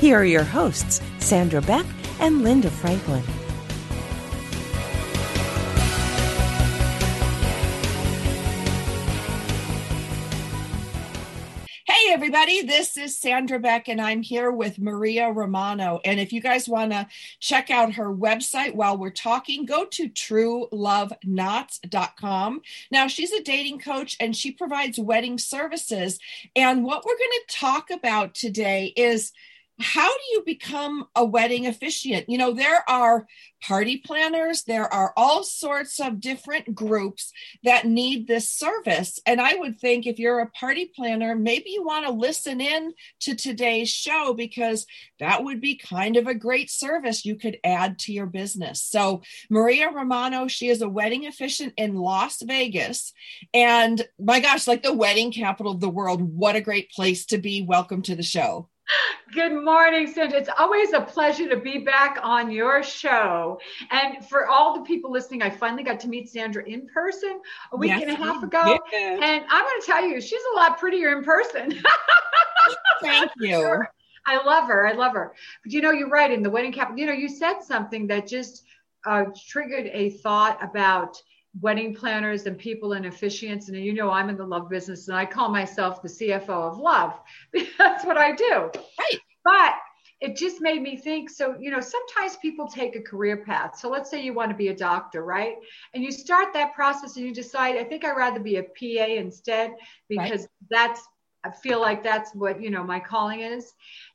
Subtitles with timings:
[0.00, 1.84] Here are your hosts, Sandra Beck
[2.20, 3.24] and Linda Franklin.
[11.84, 15.98] Hey, everybody, this is Sandra Beck, and I'm here with Maria Romano.
[16.04, 17.08] And if you guys want to
[17.40, 22.60] check out her website while we're talking, go to trueloveknots.com.
[22.92, 26.20] Now, she's a dating coach and she provides wedding services.
[26.54, 29.32] And what we're going to talk about today is
[29.80, 32.28] how do you become a wedding officiant?
[32.28, 33.26] You know, there are
[33.62, 37.32] party planners, there are all sorts of different groups
[37.64, 39.20] that need this service.
[39.24, 42.92] And I would think if you're a party planner, maybe you want to listen in
[43.20, 44.86] to today's show because
[45.20, 48.82] that would be kind of a great service you could add to your business.
[48.82, 53.12] So, Maria Romano, she is a wedding officiant in Las Vegas.
[53.54, 57.38] And my gosh, like the wedding capital of the world, what a great place to
[57.38, 57.62] be.
[57.62, 58.68] Welcome to the show.
[59.32, 60.38] Good morning, Sandra.
[60.38, 63.60] It's always a pleasure to be back on your show.
[63.90, 67.40] And for all the people listening, I finally got to meet Sandra in person
[67.72, 68.78] a week yes, and a half ago.
[68.94, 71.74] And I'm going to tell you, she's a lot prettier in person.
[73.02, 73.82] Thank you.
[74.26, 74.86] I love her.
[74.86, 75.34] I love her.
[75.62, 76.30] But you know, you're right.
[76.30, 78.64] In the wedding cap, you know, you said something that just
[79.06, 81.22] uh, triggered a thought about
[81.60, 83.68] wedding planners and people and officiants.
[83.68, 86.78] And you know, I'm in the love business and I call myself the CFO of
[86.78, 87.18] love.
[87.78, 88.70] That's what I do.
[88.98, 89.20] Right.
[89.44, 89.74] But
[90.20, 93.88] it just made me think so you know sometimes people take a career path so
[93.88, 95.56] let's say you want to be a doctor right
[95.94, 99.04] and you start that process and you decide i think i'd rather be a pa
[99.04, 99.74] instead
[100.08, 100.48] because right.
[100.70, 101.02] that's
[101.44, 103.72] i feel like that's what you know my calling is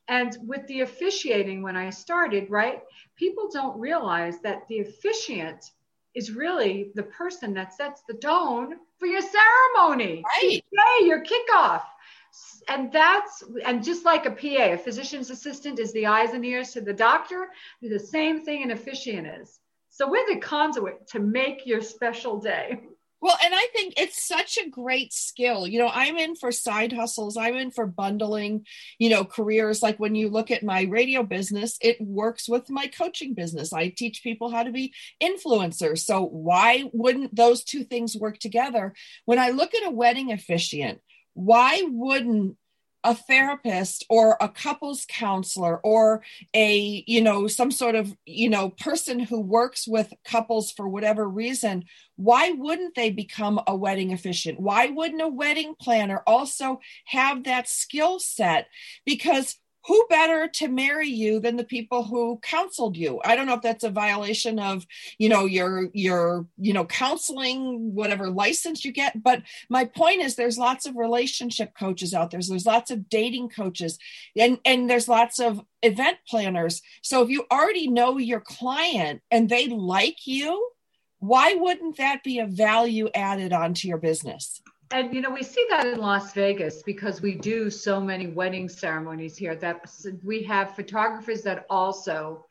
[0.08, 2.82] and with the officiating when i started right
[3.16, 5.70] people don't realize that the officiant
[6.14, 10.22] is really the person that sets the tone for your ceremony.
[10.40, 10.62] Right.
[10.70, 11.82] Today, your kickoff.
[12.68, 16.72] And that's, and just like a PA, a physician's assistant is the eyes and ears
[16.72, 17.48] to the doctor,
[17.80, 19.60] the same thing an officiant is.
[19.90, 22.80] So we're the conduit to make your special day.
[23.24, 25.66] Well, and I think it's such a great skill.
[25.66, 28.66] You know, I'm in for side hustles, I'm in for bundling,
[28.98, 29.82] you know, careers.
[29.82, 33.72] Like when you look at my radio business, it works with my coaching business.
[33.72, 34.92] I teach people how to be
[35.22, 36.00] influencers.
[36.00, 38.92] So why wouldn't those two things work together?
[39.24, 41.00] When I look at a wedding officiant,
[41.32, 42.58] why wouldn't
[43.04, 46.22] a therapist or a couples counselor or
[46.54, 51.28] a you know some sort of you know person who works with couples for whatever
[51.28, 51.84] reason
[52.16, 54.60] why wouldn't they become a wedding officiant?
[54.60, 58.68] Why wouldn't a wedding planner also have that skill set?
[59.04, 59.56] Because
[59.86, 63.20] who better to marry you than the people who counseled you?
[63.24, 64.86] I don't know if that's a violation of
[65.18, 70.36] you know your your you know counseling whatever license you get but my point is
[70.36, 72.38] there's lots of relationship coaches out there.
[72.38, 73.98] There's, there's lots of dating coaches
[74.36, 76.82] and and there's lots of event planners.
[77.02, 80.70] So if you already know your client and they like you
[81.18, 85.66] why wouldn't that be a value added onto your business and you know we see
[85.70, 89.80] that in las vegas because we do so many wedding ceremonies here that
[90.22, 92.44] we have photographers that also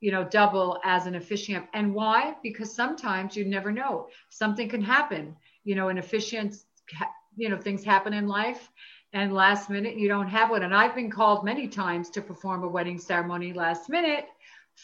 [0.00, 1.66] you know double as an officiant.
[1.74, 2.36] And why?
[2.42, 4.08] Because sometimes you never know.
[4.28, 5.34] Something can happen.
[5.64, 6.56] You know an officiant
[7.36, 8.70] you know things happen in life
[9.12, 10.62] and last minute you don't have one.
[10.62, 14.26] And i've been called many times to perform a wedding ceremony last minute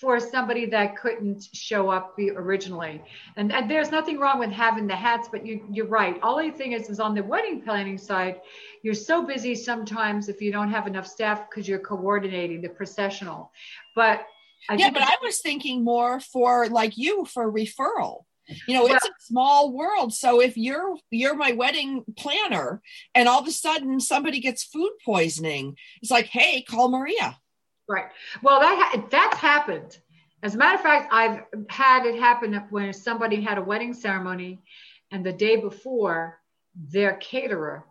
[0.00, 3.00] for somebody that couldn't show up originally.
[3.36, 6.18] And, and there's nothing wrong with having the hats, but you, you're right.
[6.20, 8.40] Only thing is, is on the wedding planning side,
[8.82, 13.52] you're so busy sometimes if you don't have enough staff because you're coordinating the processional.
[13.94, 14.26] But
[14.68, 18.24] I yeah, but I was thinking more for like you for referral
[18.66, 22.82] you know it's a small world so if you're you're my wedding planner
[23.14, 27.38] and all of a sudden somebody gets food poisoning it's like hey call maria
[27.88, 28.06] Right.
[28.42, 29.98] Well, that ha- that's happened.
[30.42, 34.60] As a matter of fact, I've had it happen when somebody had a wedding ceremony,
[35.10, 36.40] and the day before,
[36.74, 37.84] their caterer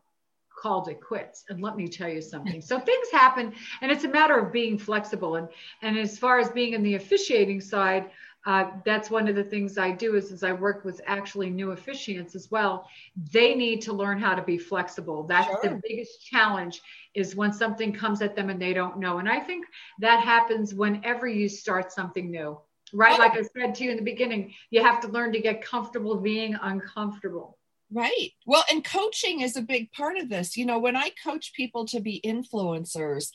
[0.56, 1.46] called it quits.
[1.50, 2.62] And let me tell you something.
[2.62, 5.36] So things happen, and it's a matter of being flexible.
[5.36, 5.48] And
[5.82, 8.10] and as far as being in the officiating side,
[8.46, 11.68] uh, that's one of the things I do is, is I work with actually new
[11.68, 12.88] officiants as well.
[13.32, 15.24] They need to learn how to be flexible.
[15.24, 15.60] That's sure.
[15.64, 16.82] the biggest challenge
[17.14, 19.20] is when something comes at them and they don't know.
[19.20, 19.66] And I think
[20.00, 22.60] that happens whenever you start something new.
[22.92, 23.18] right?
[23.18, 26.18] Like I said to you in the beginning, you have to learn to get comfortable
[26.18, 27.58] being uncomfortable.
[27.92, 28.32] Right.
[28.48, 30.58] Well, and coaching is a big part of this.
[30.58, 33.32] You know, when I coach people to be influencers,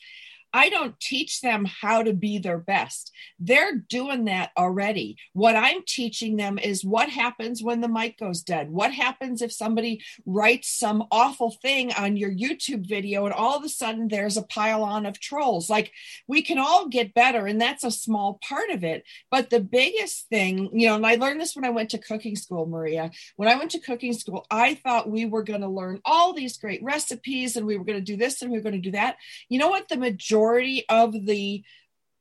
[0.53, 3.11] I don't teach them how to be their best.
[3.39, 5.17] They're doing that already.
[5.33, 8.71] What I'm teaching them is what happens when the mic goes dead.
[8.71, 13.63] What happens if somebody writes some awful thing on your YouTube video and all of
[13.63, 15.69] a sudden there's a pile on of trolls?
[15.69, 15.91] Like
[16.27, 19.03] we can all get better, and that's a small part of it.
[19.29, 22.35] But the biggest thing, you know, and I learned this when I went to cooking
[22.35, 23.11] school, Maria.
[23.35, 26.57] When I went to cooking school, I thought we were going to learn all these
[26.57, 28.91] great recipes and we were going to do this and we were going to do
[28.91, 29.17] that.
[29.47, 29.87] You know what?
[29.87, 31.63] The majority majority of the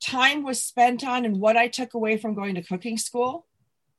[0.03, 3.47] time was spent on and what I took away from going to cooking school?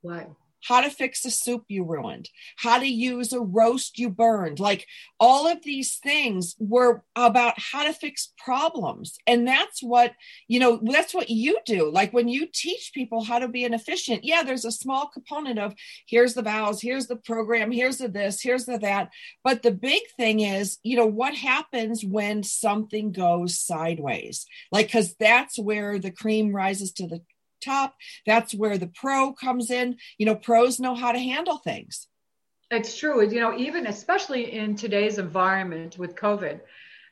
[0.02, 0.30] What?
[0.62, 4.60] How to fix a soup you ruined, how to use a roast you burned.
[4.60, 4.88] Like
[5.20, 9.18] all of these things were about how to fix problems.
[9.26, 10.14] And that's what,
[10.48, 11.92] you know, that's what you do.
[11.92, 15.60] Like when you teach people how to be an officiant, yeah, there's a small component
[15.60, 15.74] of
[16.08, 19.12] here's the vows, here's the program, here's the this, here's the that.
[19.44, 24.46] But the big thing is, you know, what happens when something goes sideways?
[24.72, 27.22] Like, because that's where the cream rises to the
[27.60, 27.96] top.
[28.26, 29.98] That's where the pro comes in.
[30.18, 32.08] You know, pros know how to handle things.
[32.72, 33.28] It's true.
[33.28, 36.60] You know, even especially in today's environment with COVID,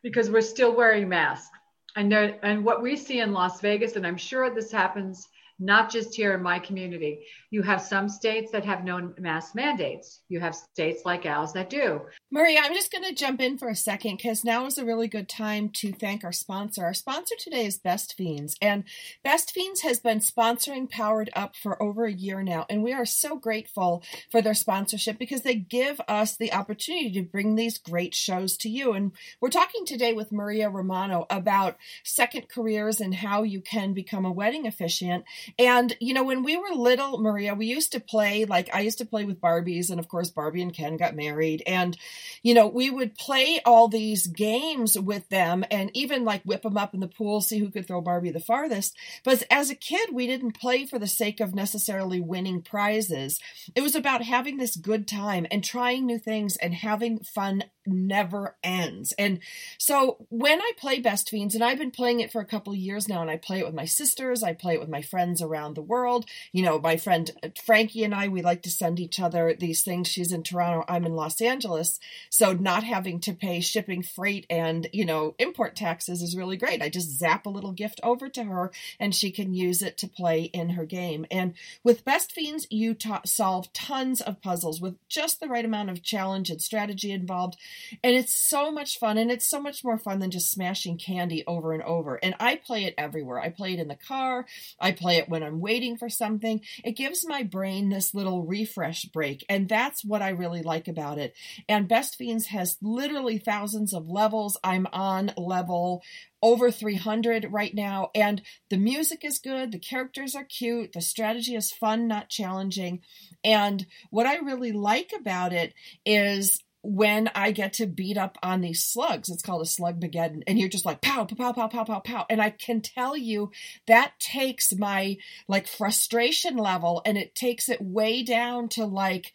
[0.04, 1.50] because we're still wearing masks.
[1.96, 5.28] And, there, and what we see in Las Vegas, and I'm sure this happens
[5.60, 7.26] not just here in my community.
[7.50, 10.22] You have some states that have no mask mandates.
[10.30, 12.02] You have states like ours that do.
[12.30, 15.08] Maria, I'm just going to jump in for a second because now is a really
[15.08, 16.84] good time to thank our sponsor.
[16.84, 18.84] Our sponsor today is Best Fiends, and
[19.24, 23.06] Best Fiends has been sponsoring Powered Up for over a year now, and we are
[23.06, 28.14] so grateful for their sponsorship because they give us the opportunity to bring these great
[28.14, 28.92] shows to you.
[28.92, 34.26] And we're talking today with Maria Romano about second careers and how you can become
[34.26, 35.24] a wedding officiant.
[35.58, 38.98] And, you know, when we were little, Maria, we used to play, like, I used
[39.00, 41.64] to play with Barbies, and of course, Barbie and Ken got married.
[41.66, 41.98] And,
[42.44, 46.78] you know, we would play all these games with them and even like whip them
[46.78, 48.96] up in the pool, see who could throw Barbie the farthest.
[49.24, 53.40] But as a kid, we didn't play for the sake of necessarily winning prizes.
[53.76, 58.56] It was about having this good time and trying new things and having fun never
[58.64, 59.14] ends.
[59.18, 59.40] And
[59.78, 62.80] so when I play Best Fiends, and I've been playing it for a couple of
[62.80, 65.42] years now, and I play it with my sisters, I play it with my friends
[65.42, 66.26] around the world.
[66.52, 69.84] You know, my friend uh, Frankie and I, we like to send each other these
[69.84, 70.08] things.
[70.08, 72.00] She's in Toronto, I'm in Los Angeles.
[72.30, 76.82] So not having to pay shipping, freight, and, you know, import taxes is really great.
[76.82, 80.08] I just zap a little gift over to her and she can use it to
[80.08, 81.26] play in her game.
[81.32, 85.90] And with Best Fiends, you ta- solve tons of puzzles with just the right amount
[85.90, 87.58] of challenge and strategy involved.
[88.04, 89.18] And it's so much fun.
[89.18, 92.16] And it's so much more fun than just smashing candy over and over.
[92.16, 93.40] And I play it everywhere.
[93.40, 94.46] I play it in the car.
[94.80, 96.62] I play it when I'm waiting for something.
[96.84, 99.46] It gives my brain this little refresh break.
[99.50, 101.36] And that's what I really like about it.
[101.68, 104.58] And Best Fiends has literally thousands of levels.
[104.64, 106.04] I'm on level
[106.42, 108.10] over 300 right now.
[108.14, 109.72] And the music is good.
[109.72, 110.94] The characters are cute.
[110.94, 113.02] The strategy is fun, not challenging.
[113.44, 115.74] And what I really like about it
[116.06, 119.28] is when I get to beat up on these slugs.
[119.28, 120.44] It's called a slug Mageddon.
[120.48, 122.26] And you're just like pow, pow, pow, pow, pow, pow.
[122.30, 123.52] And I can tell you
[123.88, 125.18] that takes my
[125.50, 129.34] like frustration level and it takes it way down to like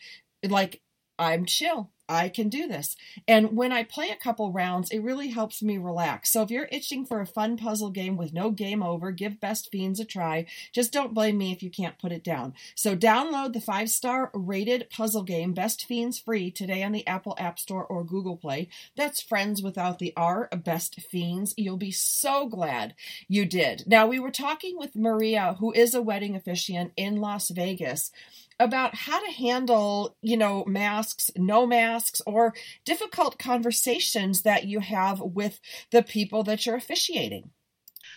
[0.48, 0.80] like
[1.18, 1.90] I'm chill.
[2.12, 2.96] I can do this.
[3.26, 6.30] And when I play a couple rounds, it really helps me relax.
[6.30, 9.70] So if you're itching for a fun puzzle game with no game over, give Best
[9.70, 10.46] Fiends a try.
[10.72, 12.54] Just don't blame me if you can't put it down.
[12.74, 17.34] So download the five star rated puzzle game Best Fiends free today on the Apple
[17.38, 18.68] App Store or Google Play.
[18.96, 21.54] That's friends without the R, Best Fiends.
[21.56, 22.94] You'll be so glad
[23.28, 23.84] you did.
[23.86, 28.10] Now, we were talking with Maria, who is a wedding officiant in Las Vegas
[28.58, 32.54] about how to handle, you know, masks, no masks, or
[32.84, 37.50] difficult conversations that you have with the people that you're officiating.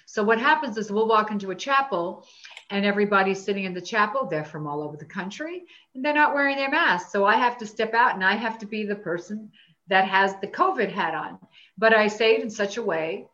[0.05, 2.27] So, what happens is we'll walk into a chapel
[2.69, 4.25] and everybody's sitting in the chapel.
[4.25, 5.63] They're from all over the country
[5.93, 7.11] and they're not wearing their masks.
[7.11, 9.51] So, I have to step out and I have to be the person
[9.87, 11.39] that has the COVID hat on.
[11.77, 13.27] But I say it in such a way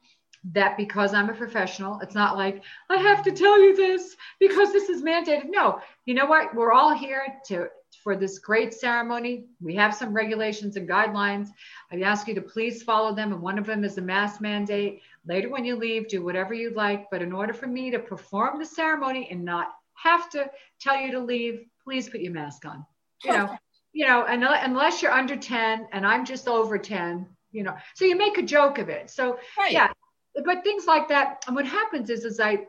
[0.54, 4.72] that because I'm a professional, it's not like I have to tell you this because
[4.72, 5.50] this is mandated.
[5.50, 6.56] No, you know what?
[6.56, 7.68] We're all here to
[8.04, 9.46] for this great ceremony.
[9.60, 11.50] We have some regulations and guidelines.
[11.92, 15.02] I ask you to please follow them, and one of them is a mask mandate.
[15.28, 17.10] Later, when you leave, do whatever you'd like.
[17.12, 21.12] But in order for me to perform the ceremony and not have to tell you
[21.12, 22.86] to leave, please put your mask on.
[23.24, 23.58] You know,
[23.94, 28.06] you know, and unless you're under 10 and I'm just over 10, you know, so
[28.06, 29.10] you make a joke of it.
[29.12, 29.72] So right.
[29.72, 29.90] yeah,
[30.46, 31.44] but things like that.
[31.48, 32.66] And what happens is, is I,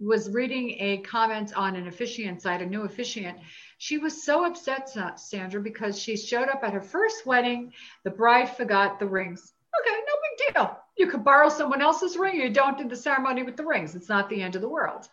[0.00, 3.38] was reading a comment on an officiant site, a new officiant.
[3.78, 7.72] She was so upset, Sandra, because she showed up at her first wedding.
[8.04, 9.52] The bride forgot the rings.
[9.80, 10.78] Okay, no big deal.
[10.96, 12.36] You could borrow someone else's ring.
[12.36, 13.94] You don't do the ceremony with the rings.
[13.94, 15.08] It's not the end of the world.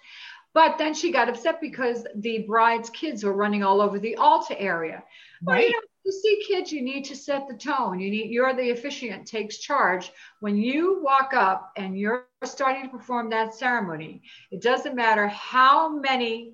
[0.53, 4.55] But then she got upset because the bride's kids were running all over the altar
[4.57, 5.03] area.
[5.43, 5.55] Right.
[5.55, 7.99] Well, you know, you see kids, you need to set the tone.
[7.99, 10.11] You need you're the officiant takes charge.
[10.39, 14.21] When you walk up and you're starting to perform that ceremony,
[14.51, 16.53] it doesn't matter how many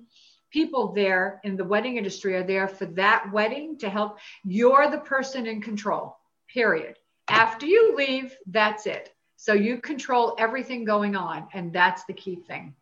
[0.50, 4.18] people there in the wedding industry are there for that wedding to help.
[4.44, 6.16] You're the person in control.
[6.52, 6.96] Period.
[7.28, 9.10] After you leave, that's it.
[9.36, 12.74] So you control everything going on, and that's the key thing.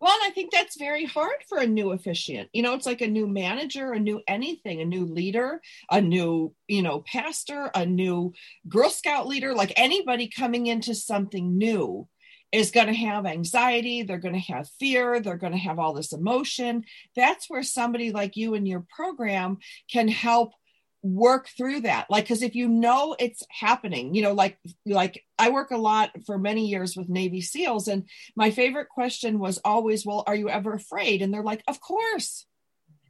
[0.00, 2.50] Well, and I think that's very hard for a new officiant.
[2.52, 6.54] You know, it's like a new manager, a new anything, a new leader, a new,
[6.68, 8.32] you know, pastor, a new
[8.68, 12.06] Girl Scout leader, like anybody coming into something new
[12.52, 15.92] is going to have anxiety, they're going to have fear, they're going to have all
[15.92, 16.84] this emotion.
[17.14, 19.58] That's where somebody like you in your program
[19.90, 20.52] can help
[21.02, 22.10] work through that.
[22.10, 26.10] Like because if you know it's happening you know like like i work a lot
[26.26, 28.04] for many years with navy seals and
[28.36, 31.22] my favorite question was always well are you ever afraid?
[31.22, 32.46] And they're like of course.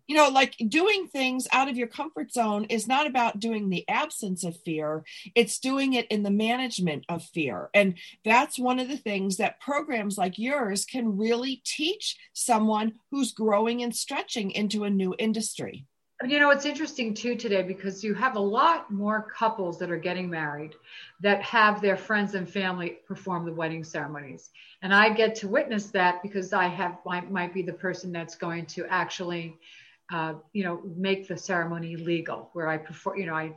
[0.07, 3.87] You know like doing things out of your comfort zone is not about doing the
[3.89, 5.05] absence of fear
[5.35, 7.69] it's doing it in the management of fear.
[7.75, 13.33] And that's one of the things that programs like yours can really teach someone who's
[13.33, 15.85] growing and stretching into a new industry
[16.27, 19.99] you know, it's interesting too today because you have a lot more couples that are
[19.99, 20.75] getting married
[21.21, 24.51] that have their friends and family perform the wedding ceremonies.
[24.83, 28.35] And I get to witness that because I have, I might be the person that's
[28.35, 29.57] going to actually,
[30.13, 33.53] uh, you know, make the ceremony legal where I perform, you know, I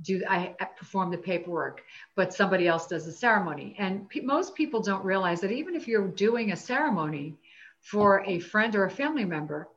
[0.00, 1.82] do, I perform the paperwork,
[2.14, 3.74] but somebody else does the ceremony.
[3.78, 7.34] And pe- most people don't realize that even if you're doing a ceremony
[7.80, 9.68] for a friend or a family member,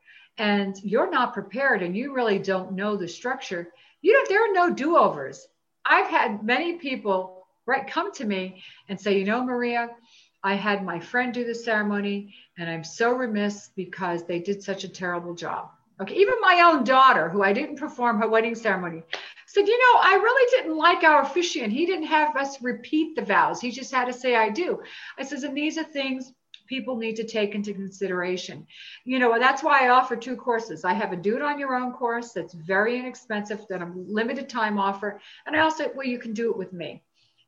[0.41, 3.71] and you're not prepared and you really don't know the structure,
[4.01, 5.47] you know, there are no do overs.
[5.85, 9.89] I've had many people right come to me and say, you know, Maria,
[10.43, 14.83] I had my friend do the ceremony and I'm so remiss because they did such
[14.83, 15.69] a terrible job.
[16.01, 19.03] Okay, even my own daughter, who I didn't perform her wedding ceremony,
[19.45, 21.71] said, You know, I really didn't like our officiant.
[21.71, 23.61] He didn't have us repeat the vows.
[23.61, 24.81] He just had to say, I do.
[25.19, 26.33] I says, And these are things
[26.71, 28.65] people need to take into consideration.
[29.03, 30.85] You know, that's why I offer two courses.
[30.85, 34.47] I have a do it on your own course that's very inexpensive, that a limited
[34.47, 35.19] time offer.
[35.45, 37.03] And I also, well, you can do it with me,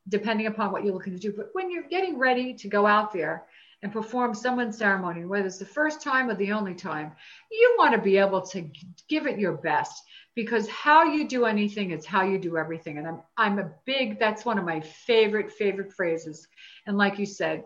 [0.10, 1.32] depending upon what you're looking to do.
[1.32, 3.46] But when you're getting ready to go out there
[3.82, 7.14] and perform someone's ceremony, whether it's the first time or the only time,
[7.50, 8.70] you want to be able to
[9.08, 10.04] give it your best
[10.36, 12.98] because how you do anything is how you do everything.
[12.98, 16.46] And I'm, I'm a big, that's one of my favorite, favorite phrases.
[16.86, 17.64] And like you said,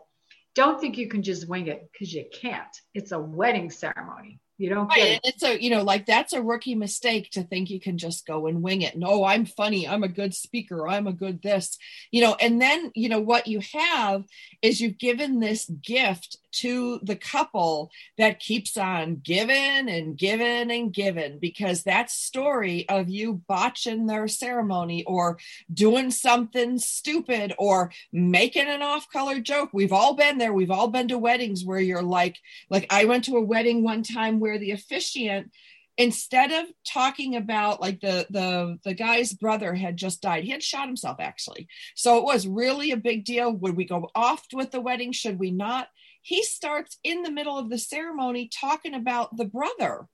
[0.56, 2.75] don't think you can just wing it because you can't.
[2.94, 4.39] It's a wedding ceremony.
[4.60, 5.22] You don't get it.
[5.24, 8.48] It's a, you know, like that's a rookie mistake to think you can just go
[8.48, 8.98] and wing it.
[8.98, 9.88] No, I'm funny.
[9.88, 10.88] I'm a good speaker.
[10.88, 11.77] I'm a good this,
[12.10, 14.24] you know, and then, you know, what you have
[14.63, 20.94] is you've given this gift to the couple that keeps on giving and giving and
[20.94, 25.38] giving because that story of you botching their ceremony or
[25.74, 29.70] doing something stupid or making an off color joke.
[29.74, 30.54] We've all been there.
[30.54, 32.38] We've all been to weddings where you're like,
[32.70, 35.51] like I went to a wedding one time where the officiant
[35.98, 40.62] instead of talking about like the the the guy's brother had just died he had
[40.62, 44.72] shot himself actually so it was really a big deal would we go off with
[44.72, 45.88] the wedding should we not
[46.27, 50.10] he starts in the middle of the ceremony talking about the brother.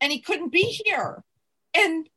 [0.00, 1.22] And he couldn't be here.
[1.76, 2.08] And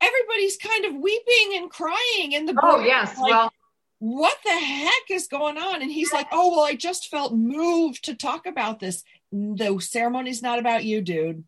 [0.00, 3.52] everybody's kind of weeping and crying in the oh yes like, well.
[3.98, 5.82] what the heck is going on?
[5.82, 9.02] And he's like oh well i just felt moved to talk about this.
[9.32, 11.42] The ceremony's not about you dude.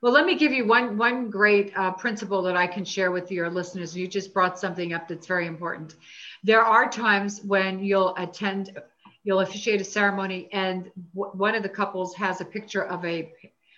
[0.00, 3.32] Well, let me give you one one great uh, principle that I can share with
[3.32, 3.96] your listeners.
[3.96, 5.96] You just brought something up that's very important.
[6.44, 8.78] There are times when you'll attend
[9.24, 13.32] you'll officiate a ceremony and w- one of the couples has a picture of a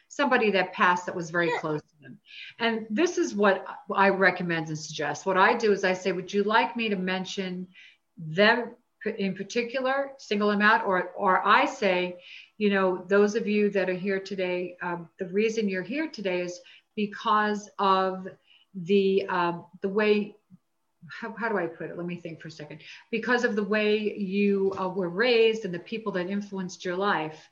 [0.08, 2.18] somebody that passed that was very close to them.
[2.58, 5.24] And this is what i recommend and suggest.
[5.26, 7.66] What i do is i say would you like me to mention
[8.16, 8.74] them
[9.18, 10.84] in particular single them out?
[10.84, 12.18] Or or i say
[12.58, 16.40] you know those of you that are here today um, the reason you're here today
[16.42, 16.60] is
[16.96, 18.26] because of
[18.74, 20.34] the um, the way
[21.08, 21.96] how, how do I put it?
[21.96, 22.80] Let me think for a second.
[23.10, 27.48] Because of the way you uh, were raised and the people that influenced your life.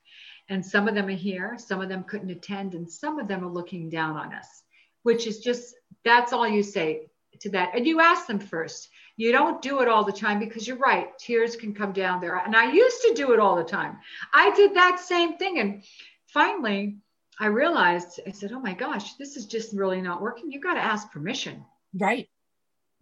[0.49, 3.43] And some of them are here, some of them couldn't attend, and some of them
[3.45, 4.63] are looking down on us,
[5.03, 7.09] which is just that's all you say.
[7.41, 10.67] to that and you ask them first you don't do it all the time because
[10.67, 13.65] you're right tears can come down there and i used to do it all the
[13.65, 13.99] time
[14.33, 15.83] i did that same thing and
[16.29, 16.97] finally
[17.41, 20.75] i realized i said oh my gosh this is just really not working you got
[20.75, 21.65] to ask permission
[21.99, 22.29] right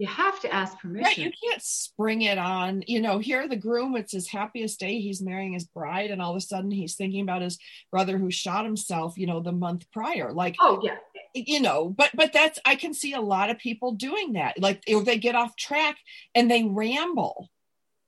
[0.03, 1.05] you have to ask permission.
[1.05, 2.83] Right, you can't spring it on.
[2.89, 4.99] You know, here the groom, it's his happiest day.
[4.99, 7.57] He's marrying his bride, and all of a sudden he's thinking about his
[7.93, 10.33] brother who shot himself, you know, the month prior.
[10.33, 10.97] Like, oh, yeah.
[11.35, 14.61] You know, but but that's I can see a lot of people doing that.
[14.61, 15.99] Like if they get off track
[16.35, 17.49] and they ramble.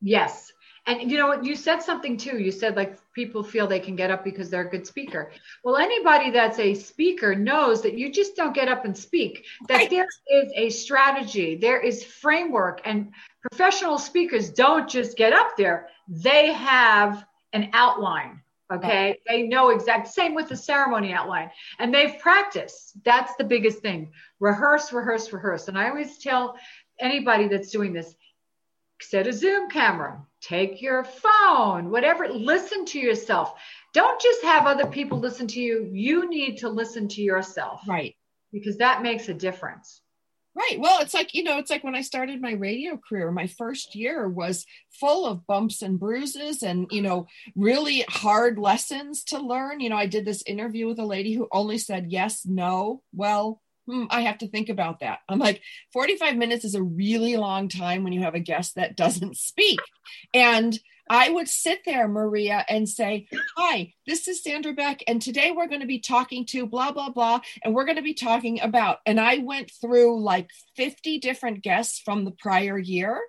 [0.03, 0.53] Yes.
[0.87, 1.45] And you know what?
[1.45, 2.39] You said something too.
[2.39, 5.31] You said like people feel they can get up because they're a good speaker.
[5.63, 9.47] Well, anybody that's a speaker knows that you just don't get up and speak.
[9.69, 9.91] That right.
[9.91, 15.89] there is a strategy, there is framework, and professional speakers don't just get up there.
[16.07, 17.25] They have
[17.55, 18.43] an outline.
[18.73, 19.07] Okay.
[19.09, 19.21] Right.
[19.29, 23.03] They know exact same with the ceremony outline and they've practiced.
[23.05, 24.11] That's the biggest thing.
[24.41, 25.69] Rehearse, rehearse, rehearse.
[25.69, 26.57] And I always tell
[26.99, 28.15] anybody that's doing this,
[29.05, 33.55] set a Zoom camera, take your phone, whatever, listen to yourself.
[33.93, 35.89] Don't just have other people listen to you.
[35.93, 37.83] You need to listen to yourself.
[37.89, 38.17] Right.
[38.53, 40.01] Because that makes a difference.
[40.57, 40.79] Right.
[40.79, 43.97] Well, it's like, you know, it's like when I started my radio career, my first
[43.97, 44.65] year was
[45.01, 49.81] full of bumps and bruises and, you know, really hard lessons to learn.
[49.81, 53.03] You know, I did this interview with a lady who only said yes, no.
[53.13, 55.21] Well, hmm, I have to think about that.
[55.29, 55.61] I'm like,
[55.93, 59.81] 45 minutes is a really long time when you have a guest that doesn't speak.
[60.33, 63.27] And I would sit there, Maria, and say,
[63.57, 67.11] Hi, this is Sandra Beck, and today we're going to be talking to blah, blah,
[67.11, 68.99] blah, and we're going to be talking about.
[69.05, 73.21] And I went through like 50 different guests from the prior year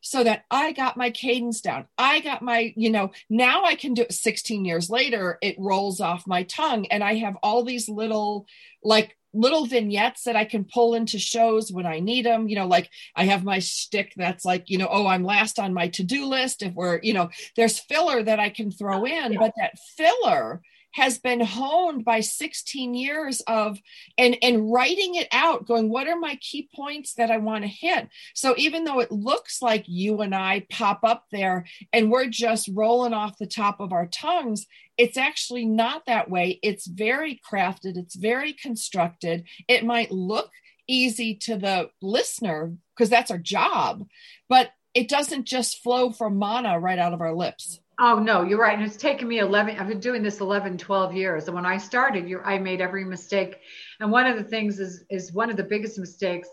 [0.00, 1.86] so that I got my cadence down.
[1.96, 6.00] I got my, you know, now I can do it 16 years later, it rolls
[6.00, 8.46] off my tongue, and I have all these little
[8.82, 12.48] like little vignettes that I can pull into shows when I need them.
[12.48, 15.74] You know, like I have my shtick that's like, you know, oh, I'm last on
[15.74, 16.62] my to do list.
[16.62, 20.62] If we're, you know, there's filler that I can throw oh, in, but that filler
[20.94, 23.78] has been honed by 16 years of
[24.16, 27.68] and and writing it out going what are my key points that i want to
[27.68, 32.28] hit so even though it looks like you and i pop up there and we're
[32.28, 37.40] just rolling off the top of our tongues it's actually not that way it's very
[37.50, 40.50] crafted it's very constructed it might look
[40.86, 44.06] easy to the listener because that's our job
[44.48, 48.58] but it doesn't just flow from mana right out of our lips Oh no, you're
[48.58, 48.76] right.
[48.76, 51.46] And it's taken me 11, I've been doing this 11, 12 years.
[51.46, 53.60] And when I started, you I made every mistake.
[54.00, 56.48] And one of the things is, is one of the biggest mistakes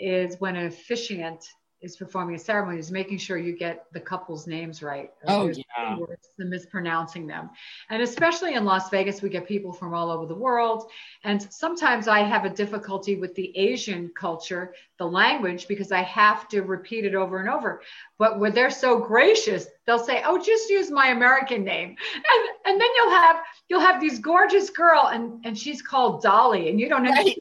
[0.00, 1.44] is when an officiant
[1.80, 5.12] is performing a ceremony is making sure you get the couple's names right.
[5.26, 5.96] Oh, yeah.
[5.96, 7.50] Words, the mispronouncing them.
[7.88, 10.90] And especially in Las Vegas, we get people from all over the world.
[11.24, 16.48] And sometimes I have a difficulty with the Asian culture, the language, because I have
[16.48, 17.82] to repeat it over and over.
[18.18, 22.80] But where they're so gracious, they'll say, "Oh, just use my American name," and and
[22.80, 23.36] then you'll have
[23.68, 27.38] you'll have these gorgeous girl, and and she's called Dolly, and you don't know, right.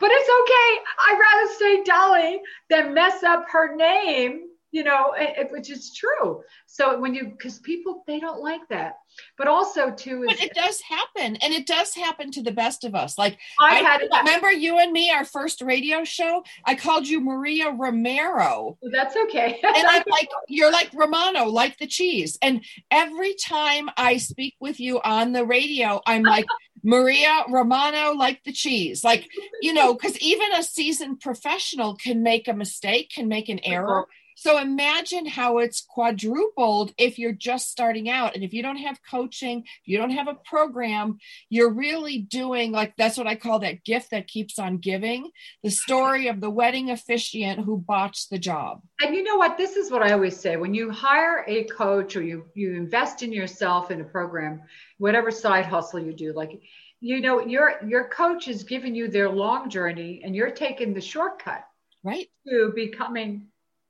[0.00, 0.84] but it's okay.
[1.08, 6.42] I'd rather say Dolly than mess up her name you know, it, which is true.
[6.66, 8.98] So when you, because people, they don't like that.
[9.38, 12.84] But also too, is, but it does happen, and it does happen to the best
[12.84, 13.16] of us.
[13.16, 16.44] Like I, had I remember you and me, our first radio show.
[16.64, 18.76] I called you Maria Romero.
[18.92, 19.58] That's okay.
[19.62, 22.36] and I'm like, you're like Romano, like the cheese.
[22.42, 26.44] And every time I speak with you on the radio, I'm like.
[26.82, 29.26] Maria Romano, like the cheese, like,
[29.60, 34.06] you know, because even a seasoned professional can make a mistake, can make an error.
[34.38, 38.34] So imagine how it's quadrupled if you're just starting out.
[38.34, 41.16] And if you don't have coaching, you don't have a program,
[41.48, 45.30] you're really doing like that's what I call that gift that keeps on giving
[45.62, 48.82] the story of the wedding officiant who botched the job.
[49.00, 49.56] And you know what?
[49.56, 53.22] This is what I always say when you hire a coach or you, you invest
[53.22, 54.60] in yourself in a program,
[54.98, 56.60] whatever side hustle you do, like
[57.00, 61.00] you know your your coach is giving you their long journey and you're taking the
[61.00, 61.62] shortcut
[62.02, 63.46] right to becoming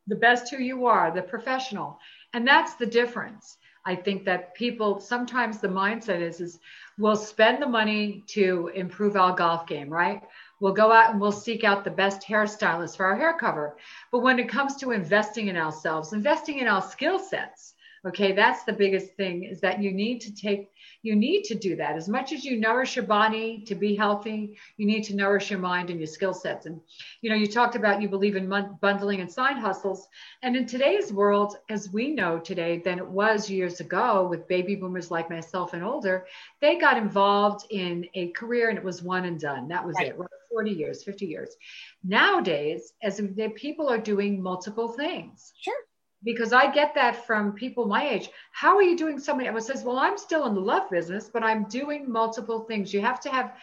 [0.06, 1.98] the best who you are, the professional.
[2.32, 3.58] And that's the difference.
[3.84, 6.58] I think that people sometimes the mindset is is
[6.98, 10.22] we'll spend the money to improve our golf game, right?
[10.58, 13.76] We'll go out and we'll seek out the best hairstylist for our hair cover.
[14.10, 17.74] But when it comes to investing in ourselves, investing in our skill sets,
[18.06, 20.70] Okay, that's the biggest thing is that you need to take,
[21.02, 21.96] you need to do that.
[21.96, 25.58] As much as you nourish your body to be healthy, you need to nourish your
[25.58, 26.66] mind and your skill sets.
[26.66, 26.80] And,
[27.20, 28.48] you know, you talked about you believe in
[28.80, 30.06] bundling and side hustles.
[30.42, 34.76] And in today's world, as we know today, than it was years ago with baby
[34.76, 36.26] boomers like myself and older,
[36.60, 39.66] they got involved in a career and it was one and done.
[39.66, 40.08] That was right.
[40.08, 40.28] it, right?
[40.52, 41.56] 40 years, 50 years.
[42.04, 43.20] Nowadays, as
[43.56, 45.52] people are doing multiple things.
[45.60, 45.74] Sure
[46.24, 48.30] because I get that from people my age.
[48.52, 49.48] How are you doing so many?
[49.48, 52.92] I says, well, I'm still in the love business, but I'm doing multiple things.
[52.92, 53.54] You have to have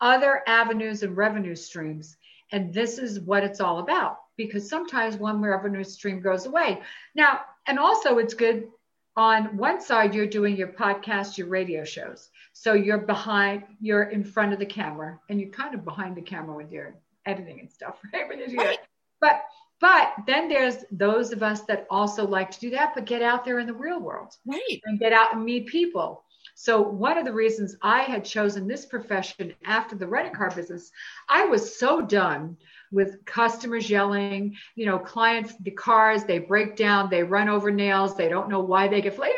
[0.00, 2.16] other avenues and revenue streams.
[2.52, 6.80] And this is what it's all about because sometimes one revenue stream goes away.
[7.14, 8.68] Now, and also it's good
[9.16, 12.30] on one side, you're doing your podcast, your radio shows.
[12.52, 16.22] So you're behind, you're in front of the camera and you're kind of behind the
[16.22, 16.94] camera with your
[17.26, 18.28] editing and stuff, right?
[18.56, 18.78] Right.
[19.20, 19.42] But
[19.80, 23.44] but then there's those of us that also like to do that, but get out
[23.44, 24.36] there in the real world.
[24.46, 24.80] Right.
[24.84, 26.22] And get out and meet people.
[26.54, 30.90] So one of the reasons I had chosen this profession after the rental car business,
[31.26, 32.58] I was so done
[32.92, 38.14] with customers yelling, you know, clients, the cars, they break down, they run over nails,
[38.16, 39.30] they don't know why they get flat.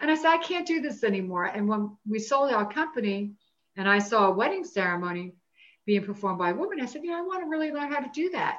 [0.00, 1.44] And I said, I can't do this anymore.
[1.44, 3.34] And when we sold our company
[3.76, 5.34] and I saw a wedding ceremony
[5.86, 8.10] being performed by a woman, I said, yeah, I want to really learn how to
[8.12, 8.58] do that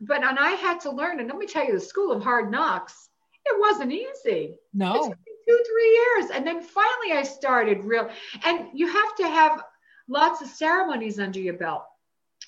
[0.00, 2.50] but and I had to learn, and let me tell you, the school of hard
[2.50, 3.10] knocks,
[3.44, 4.56] it wasn't easy.
[4.72, 5.14] No.
[5.50, 6.30] two, three years.
[6.30, 8.10] And then finally I started real
[8.44, 9.62] and you have to have
[10.08, 11.84] lots of ceremonies under your belt.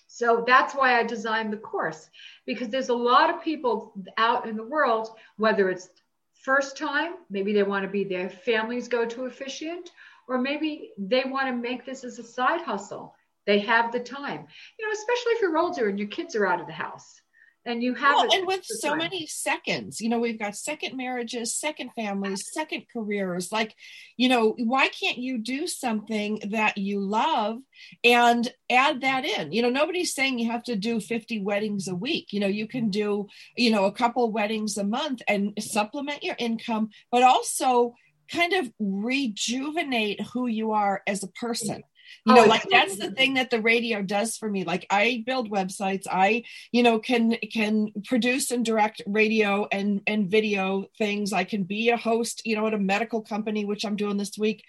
[0.06, 2.10] So that's why I designed the course
[2.44, 5.88] because there's a lot of people out in the world, whether it's
[6.34, 9.90] first time, maybe they want to be their families go to officiant,
[10.28, 13.14] or maybe they want to make this as a side hustle.
[13.46, 14.46] They have the time,
[14.78, 17.21] you know, especially if you're older and your kids are out of the house
[17.64, 18.98] and you have well, and with so time.
[18.98, 23.74] many seconds you know we've got second marriages second families second careers like
[24.16, 27.58] you know why can't you do something that you love
[28.04, 29.52] and add that in?
[29.52, 32.32] You know nobody's saying you have to do 50 weddings a week.
[32.32, 32.90] You know you can mm-hmm.
[32.90, 37.94] do you know a couple weddings a month and supplement your income but also
[38.30, 41.82] kind of rejuvenate who you are as a person
[42.24, 44.64] you oh, know oh, like that's the thing that the radio does for me.
[44.64, 46.06] Like i build websites.
[46.10, 51.32] I you know can can produce and direct radio and and video things.
[51.32, 54.38] I can be a host you know at a medical company which i'm doing this
[54.38, 54.64] week.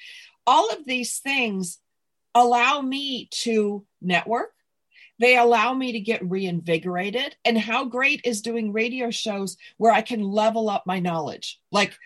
[0.45, 1.79] All of these things
[2.35, 4.51] allow me to network.
[5.19, 7.35] They allow me to get reinvigorated.
[7.45, 11.59] And how great is doing radio shows where i can level up my knowledge?
[11.71, 11.97] Like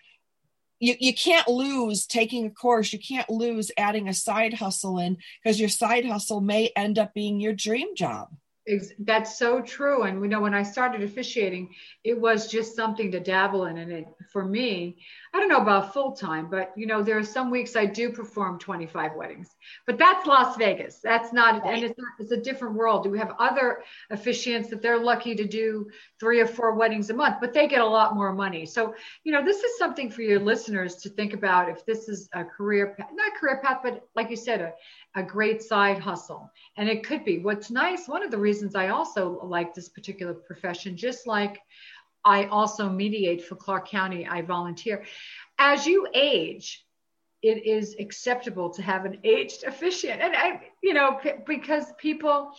[0.79, 2.93] you, you can't lose taking a course.
[2.93, 7.13] You can't lose adding a side hustle in because your side hustle may end up
[7.13, 8.29] being your dream job
[8.99, 10.03] that's so true.
[10.03, 13.77] And we know when I started officiating, it was just something to dabble in.
[13.77, 14.97] And it, for me,
[15.33, 18.11] I don't know about full time, but you know, there are some weeks I do
[18.11, 20.99] perform 25 weddings, but that's Las Vegas.
[21.03, 21.75] That's not, right.
[21.75, 23.03] and it's, not, it's a different world.
[23.03, 27.13] Do we have other officiants that they're lucky to do three or four weddings a
[27.13, 28.65] month, but they get a lot more money.
[28.65, 32.29] So, you know, this is something for your listeners to think about if this is
[32.33, 34.73] a career, path, not career path, but like you said, a,
[35.15, 36.51] a great side hustle.
[36.75, 38.07] And it could be what's nice.
[38.07, 41.59] One of the reasons I also like this particular profession, just like
[42.23, 45.05] I also mediate for Clark County, I volunteer.
[45.57, 46.85] As you age,
[47.41, 50.21] it is acceptable to have an aged officiant.
[50.21, 52.51] And I, you know, p- because people,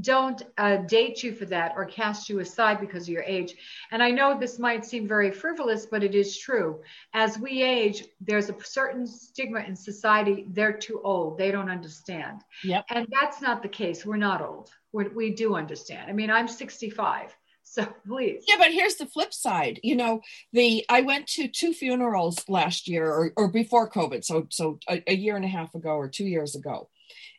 [0.00, 3.54] don't uh, date you for that or cast you aside because of your age.
[3.90, 6.80] And I know this might seem very frivolous, but it is true.
[7.12, 10.46] As we age, there's a certain stigma in society.
[10.48, 11.36] They're too old.
[11.36, 12.40] They don't understand.
[12.64, 12.86] Yep.
[12.90, 14.06] And that's not the case.
[14.06, 14.70] We're not old.
[14.92, 16.08] We're, we do understand.
[16.08, 17.36] I mean, I'm 65.
[17.64, 18.44] So please.
[18.46, 19.80] Yeah, but here's the flip side.
[19.82, 20.20] You know,
[20.52, 24.24] the I went to two funerals last year or, or before COVID.
[24.24, 26.90] So so a, a year and a half ago or two years ago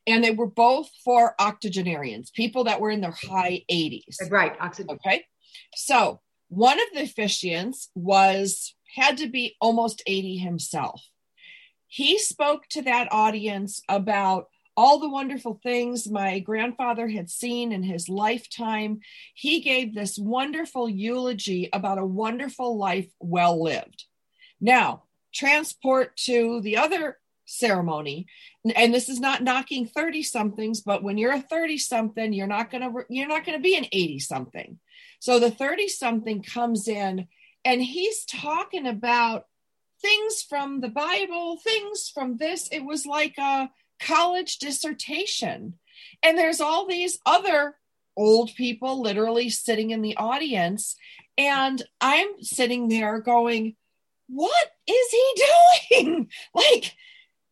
[0.05, 4.29] and they were both for octogenarians, people that were in their high 80s.
[4.29, 4.53] Right.
[4.61, 5.25] Okay.
[5.75, 11.01] So one of the officiants was had to be almost 80 himself.
[11.87, 17.83] He spoke to that audience about all the wonderful things my grandfather had seen in
[17.83, 18.99] his lifetime.
[19.35, 24.05] He gave this wonderful eulogy about a wonderful life well lived.
[24.59, 28.27] Now, transport to the other ceremony.
[28.75, 32.71] And this is not knocking 30 somethings but when you're a 30 something you're not
[32.71, 34.79] going to you're not going to be an 80 something
[35.19, 37.27] so the 30 something comes in
[37.65, 39.45] and he's talking about
[40.01, 42.67] things from the bible things from this.
[42.71, 45.75] It was like a college dissertation.
[46.21, 47.75] And there's all these other
[48.17, 50.95] old people literally sitting in the audience.
[51.37, 53.75] And i'm sitting there going
[54.27, 55.43] what is he
[56.03, 56.29] doing?
[56.53, 56.95] like,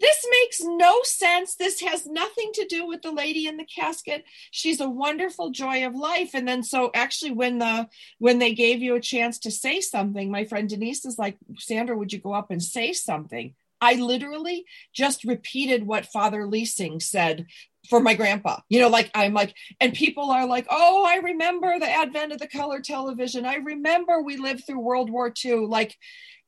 [0.02, 1.56] this makes no sense.
[1.56, 4.26] This has nothing to do with the lady in the casket.
[4.50, 6.32] She's a wonderful joy of life.
[6.34, 7.88] And then so actually when the
[8.18, 11.96] when they gave you a chance to say something, my friend Denise is like, Sandra,
[11.96, 13.54] would you go up and say something?
[13.80, 17.46] I literally just repeated what Father Leasing said
[17.90, 18.60] for my grandpa.
[18.70, 22.40] You know, like I'm like, and people are like, oh, I remember the advent of
[22.40, 23.46] the color television.
[23.46, 25.66] I remember we lived through World War II.
[25.68, 25.96] Like,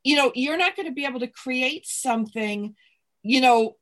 [0.03, 2.75] you know, you're not going to be able to create something
[3.23, 3.77] you know,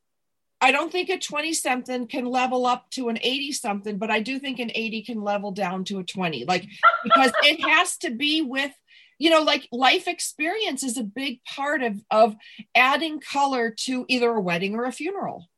[0.60, 4.20] I don't think a 20 something can level up to an 80 something, but I
[4.20, 6.44] do think an 80 can level down to a 20.
[6.44, 6.66] Like,
[7.02, 8.70] because it has to be with,
[9.18, 12.36] you know, like life experience is a big part of, of
[12.76, 15.48] adding color to either a wedding or a funeral.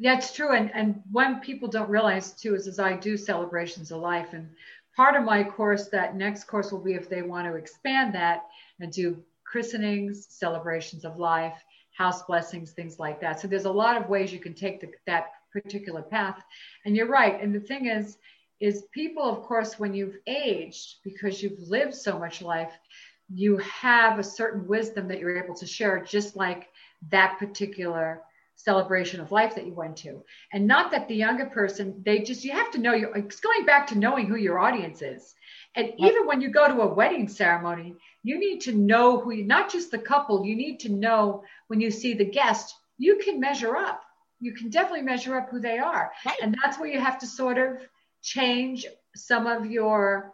[0.00, 0.54] That's true.
[0.54, 4.32] And, and one people don't realize too is as I do celebrations of life.
[4.32, 4.48] And
[4.96, 8.46] part of my course, that next course will be if they want to expand that
[8.80, 11.62] and do christenings, celebrations of life
[12.00, 13.38] house blessings, things like that.
[13.38, 16.42] So there's a lot of ways you can take the, that particular path.
[16.86, 17.38] And you're right.
[17.42, 18.16] And the thing is,
[18.58, 22.72] is people, of course, when you've aged, because you've lived so much life,
[23.28, 26.68] you have a certain wisdom that you're able to share, just like
[27.10, 28.22] that particular
[28.54, 30.22] celebration of life that you went to.
[30.54, 33.66] And not that the younger person, they just, you have to know, you it's going
[33.66, 35.34] back to knowing who your audience is.
[35.74, 39.44] And even when you go to a wedding ceremony, you need to know who you,
[39.44, 43.40] not just the couple, you need to know when you see the guest, you can
[43.40, 44.02] measure up.
[44.40, 46.10] You can definitely measure up who they are.
[46.24, 46.36] Right.
[46.42, 47.78] And that's where you have to sort of
[48.22, 50.32] change some of your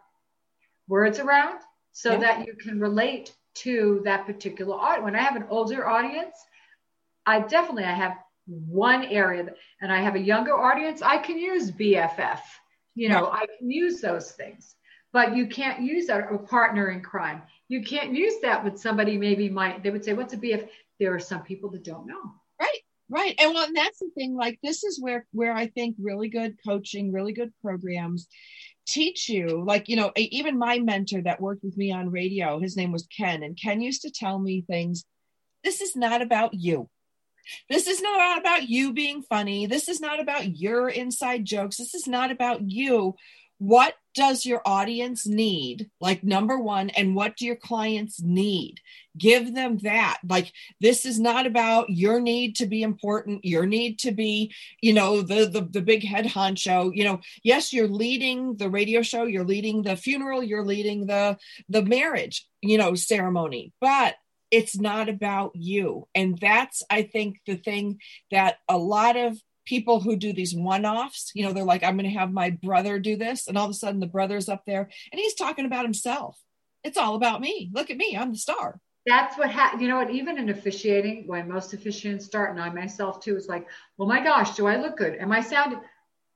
[0.87, 1.59] words around
[1.91, 2.19] so yeah.
[2.19, 5.03] that you can relate to that particular audience.
[5.03, 6.35] When I have an older audience,
[7.25, 11.37] I definitely I have one area that, and I have a younger audience, I can
[11.37, 12.39] use BFF.
[12.95, 14.75] You know, I can use those things
[15.17, 17.41] but you can't use a, a partner in crime.
[17.69, 20.69] You can't use that with somebody maybe might, they would say, what's a BF?
[20.99, 22.35] There are some people that don't know.
[22.61, 22.81] Right.
[23.09, 23.33] Right.
[23.39, 26.57] And well, and that's the thing, like this is where, where I think really good
[26.63, 28.27] coaching, really good programs
[28.85, 32.77] teach you like, you know, even my mentor that worked with me on radio, his
[32.77, 35.03] name was Ken and Ken used to tell me things.
[35.63, 36.91] This is not about you.
[37.71, 39.65] This is not about you being funny.
[39.65, 41.77] This is not about your inside jokes.
[41.77, 43.15] This is not about you
[43.59, 45.89] what does your audience need?
[46.01, 48.79] Like number one and what do your clients need?
[49.15, 50.17] Give them that.
[50.27, 54.93] Like this is not about your need to be important your need to be you
[54.93, 56.91] know the the, the big head honcho.
[56.93, 61.37] You know yes you're leading the radio show you're leading the funeral you're leading the
[61.69, 64.15] the marriage you know ceremony but
[64.49, 66.07] it's not about you.
[66.15, 67.99] And that's i think the thing
[68.31, 72.09] that a lot of people who do these one-offs you know they're like i'm going
[72.09, 74.89] to have my brother do this and all of a sudden the brother's up there
[75.11, 76.39] and he's talking about himself.
[76.83, 77.69] It's all about me.
[77.73, 78.79] Look at me i'm the star.
[79.05, 82.69] That's what ha- you know what even in officiating when most officiants start and i
[82.69, 85.15] myself too is like well my gosh do i look good?
[85.19, 85.81] Am i sounding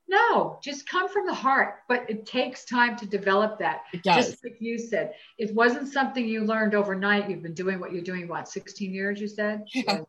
[0.09, 3.83] no just come from the heart but it takes time to develop that.
[3.93, 4.27] It does.
[4.27, 7.29] just like you said it wasn't something you learned overnight.
[7.29, 9.63] You've been doing what you're doing what 16 years you said?
[9.73, 10.01] Yeah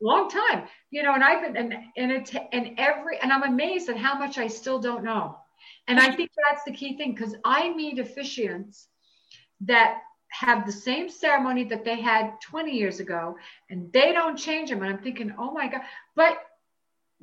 [0.00, 3.88] long time, you know, and I've been, and, and it, and every, and I'm amazed
[3.88, 5.36] at how much I still don't know.
[5.86, 8.86] And I think that's the key thing because I meet officiants
[9.62, 9.98] that
[10.30, 13.36] have the same ceremony that they had 20 years ago
[13.70, 14.82] and they don't change them.
[14.82, 15.82] And I'm thinking, oh my God.
[16.16, 16.38] But,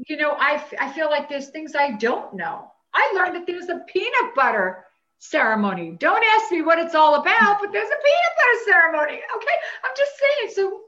[0.08, 2.72] you know, I, I feel like there's things I don't know.
[2.94, 4.86] I learned that there's a peanut butter
[5.20, 5.96] ceremony.
[6.00, 9.22] Don't ask me what it's all about, but there's a peanut butter ceremony.
[9.36, 9.56] Okay.
[9.84, 10.54] I'm just saying.
[10.56, 10.82] So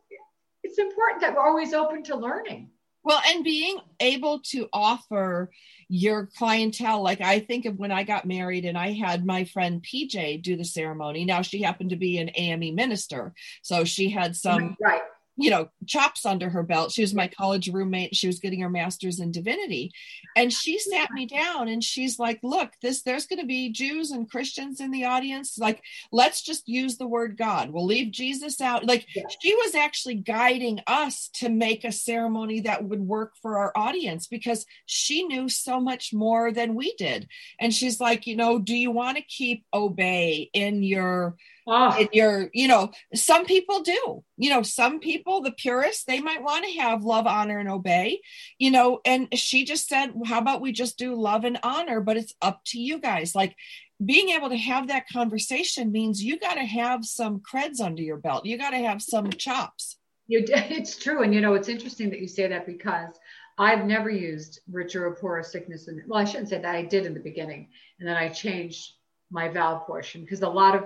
[0.63, 2.69] it's important that we're always open to learning.
[3.03, 5.51] Well, and being able to offer
[5.89, 9.83] your clientele, like I think of when I got married and I had my friend
[9.83, 11.25] PJ do the ceremony.
[11.25, 15.01] Now she happened to be an AME minister, so she had some right
[15.35, 16.91] you know chops under her belt.
[16.91, 18.15] She was my college roommate.
[18.15, 19.91] She was getting her master's in divinity.
[20.35, 24.11] And she sat me down and she's like look this there's going to be jews
[24.11, 25.57] and christians in the audience.
[25.57, 27.71] Like let's just use the word god.
[27.71, 28.85] We'll leave jesus out.
[28.85, 29.23] Like yeah.
[29.41, 34.27] she was actually guiding us to make a ceremony that would work for our audience
[34.27, 37.27] because she knew so much more than we did.
[37.59, 41.95] And she's like you know do you want to keep obey in your Oh.
[41.97, 44.23] And you're, you know, some people do.
[44.37, 48.21] You know, some people, the purists, they might want to have love, honor, and obey.
[48.57, 52.17] You know, and she just said, "How about we just do love and honor?" But
[52.17, 53.33] it's up to you guys.
[53.33, 53.55] Like
[54.03, 58.17] being able to have that conversation means you got to have some creds under your
[58.17, 58.45] belt.
[58.45, 59.97] You got to have some chops.
[60.27, 63.15] You, it's true, and you know, it's interesting that you say that because
[63.57, 65.87] I've never used richer or poorer sickness.
[65.87, 66.75] And well, I shouldn't say that.
[66.75, 68.93] I did in the beginning, and then I changed
[69.31, 70.83] my vow portion because a lot of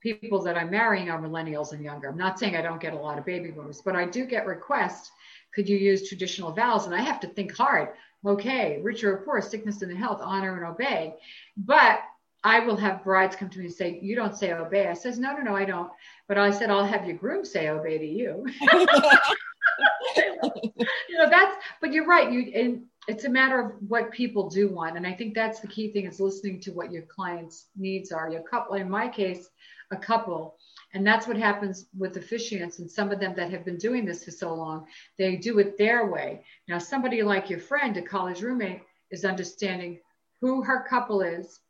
[0.00, 2.08] people that I'm marrying are millennials and younger.
[2.08, 4.46] I'm not saying I don't get a lot of baby boomers, but I do get
[4.46, 5.10] requests.
[5.54, 6.86] Could you use traditional vows?
[6.86, 7.90] And I have to think hard.
[8.24, 11.14] Okay, richer or poor, sickness and health, honor and obey.
[11.56, 12.00] But
[12.42, 14.86] I will have brides come to me and say, You don't say obey.
[14.88, 15.90] I says, No, no, no, I don't.
[16.28, 18.46] But I said, I'll have your groom say obey to you.
[20.16, 22.30] you know, that's, but you're right.
[22.30, 24.96] You, and it's a matter of what people do want.
[24.96, 28.30] And I think that's the key thing is listening to what your clients' needs are.
[28.30, 29.48] Your couple, in my case,
[29.90, 30.56] a couple.
[30.92, 34.24] And that's what happens with officiants and some of them that have been doing this
[34.24, 34.86] for so long,
[35.18, 36.44] they do it their way.
[36.68, 40.00] Now, somebody like your friend, a college roommate, is understanding
[40.40, 41.60] who her couple is,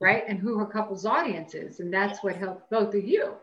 [0.00, 0.24] right?
[0.26, 1.80] And who her couple's audience is.
[1.80, 3.34] And that's what helped both of you.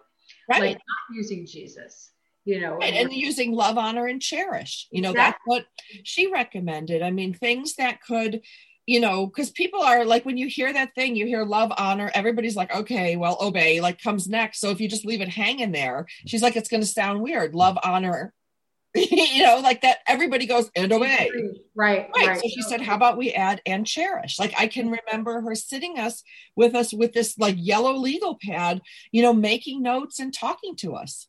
[0.49, 0.62] Right.
[0.62, 2.12] Like not using Jesus
[2.50, 2.96] you know right.
[2.96, 5.32] and, using love honor and cherish you know exactly.
[5.32, 5.66] that's what
[6.04, 7.02] she recommended.
[7.02, 8.42] I mean things that could
[8.86, 12.12] you know because people are like when you hear that thing you hear love honor
[12.16, 14.60] everybody's like okay well obey like comes next.
[14.60, 17.54] So if you just leave it hanging there she's like it's going to sound weird.
[17.54, 18.34] Love honor
[18.96, 21.30] you know like that everybody goes and obey.
[21.76, 22.42] Right, right right.
[22.42, 24.40] so she said how about we add and cherish?
[24.40, 24.96] Like i can mm-hmm.
[25.06, 26.24] remember her sitting us
[26.56, 28.82] with us with this like yellow legal pad
[29.12, 31.28] you know making notes and talking to us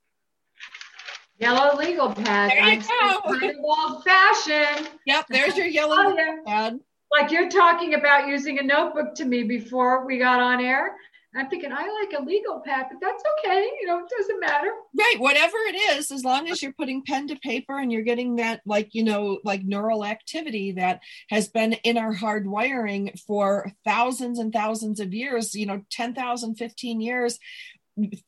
[1.41, 2.51] Yellow legal pad.
[2.51, 3.39] There you I'm go.
[3.39, 4.91] Kind of old fashioned.
[5.07, 6.37] Yep, there's your yellow oh, yeah.
[6.47, 6.81] pad.
[7.11, 10.95] Like you're talking about using a notebook to me before we got on air.
[11.35, 13.69] I'm thinking I like a legal pad, but that's okay.
[13.81, 14.69] You know, it doesn't matter.
[14.99, 15.15] Right.
[15.19, 18.61] Whatever it is, as long as you're putting pen to paper and you're getting that,
[18.67, 24.41] like, you know, like neural activity that has been in our hard wiring for thousands
[24.41, 27.39] and thousands of years, you know, 10,000, 15 years,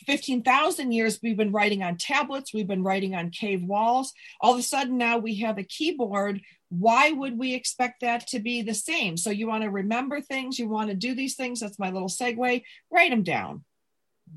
[0.06, 4.12] 15,000 years we've been writing on tablets, we've been writing on cave walls.
[4.40, 6.40] All of a sudden now we have a keyboard.
[6.68, 9.16] Why would we expect that to be the same?
[9.16, 11.60] So you want to remember things, you want to do these things.
[11.60, 12.62] That's my little segue.
[12.90, 13.64] Write them down.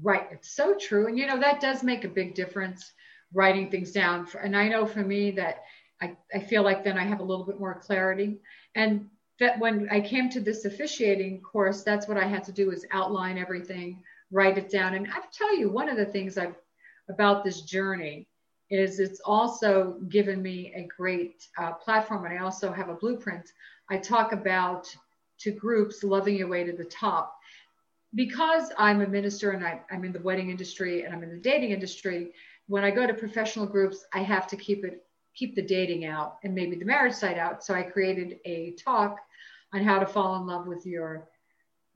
[0.02, 0.28] Right.
[0.32, 1.08] It's so true.
[1.08, 2.94] And you know, that does make a big difference
[3.34, 4.28] writing things down.
[4.42, 5.64] And I know for me that
[6.02, 8.38] I, I feel like then I have a little bit more clarity.
[8.76, 12.72] And that when I came to this officiating course, that's what I had to do
[12.72, 14.02] is outline everything
[14.36, 14.94] write it down.
[14.96, 16.56] And I tell you, one of the things I've
[17.08, 18.28] about this journey
[18.70, 22.26] is it's also given me a great uh, platform.
[22.26, 23.46] And I also have a blueprint.
[23.90, 24.94] I talk about
[25.40, 27.38] to groups loving your way to the top.
[28.16, 31.38] Because I'm a minister and I, I'm in the wedding industry and I'm in the
[31.38, 32.34] dating industry,
[32.68, 35.02] when I go to professional groups, I have to keep it
[35.36, 37.62] keep the dating out and maybe the marriage side out.
[37.62, 39.20] So I created a talk
[39.74, 41.28] on how to fall in love with your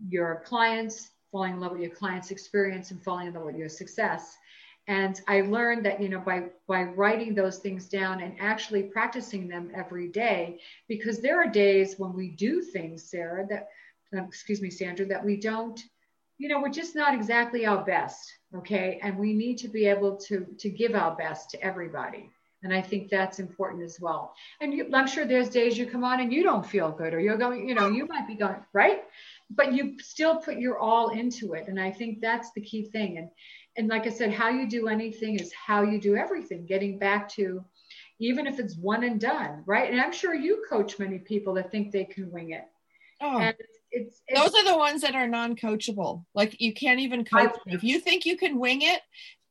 [0.07, 3.69] your clients, falling in love with your client's experience and falling in love with your
[3.69, 4.37] success.
[4.87, 9.47] And I learned that, you know, by, by writing those things down and actually practicing
[9.47, 13.69] them every day, because there are days when we do things, Sarah, that,
[14.17, 15.79] um, excuse me, Sandra, that we don't,
[16.39, 18.33] you know, we're just not exactly our best.
[18.55, 18.99] Okay.
[19.03, 22.31] And we need to be able to, to give our best to everybody.
[22.63, 24.33] And I think that's important as well.
[24.59, 27.19] And you, I'm sure there's days you come on and you don't feel good, or
[27.19, 29.03] you're going, you know, you might be going, right?
[29.49, 31.67] But you still put your all into it.
[31.67, 33.17] And i think that's the key thing.
[33.17, 33.29] And
[33.77, 36.65] and like i said how you do anything is how you do everything.
[36.65, 37.63] Getting back to
[38.19, 39.89] even if it's one and done right?
[39.91, 42.65] And i'm sure you coach many people that think they can wing it.
[43.21, 43.39] Oh.
[43.39, 43.55] and
[43.91, 46.23] it's, it's, those are the ones that are non-coachable.
[46.35, 49.01] Like you can't even coach I, if you think you can wing it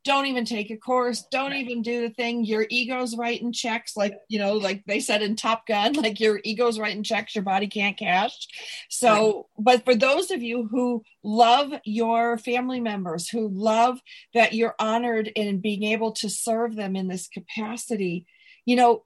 [0.05, 1.65] don't even take a course don't right.
[1.65, 5.37] even do the thing your ego's writing checks like you know like they said in
[5.37, 8.47] top gun like your ego's writing checks your body can't cash
[8.89, 9.45] so right.
[9.59, 14.01] but for those of you who love your family members who love
[14.35, 18.27] that you're honored in being able to serve them in this capacity
[18.65, 19.05] you know